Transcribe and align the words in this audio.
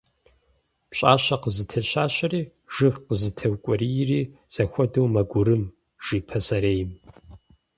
Пщӏащэ 0.89 1.35
къызытещащэри, 1.41 2.41
жыг 2.73 2.95
къызытеукӏуриери 3.05 4.21
зэхуэдэу 4.53 5.07
мэгурым, 5.13 5.63
жи 6.05 6.19
пасэрейм. 6.27 6.89